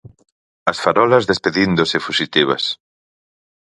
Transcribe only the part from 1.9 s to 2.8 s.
fuxitivas.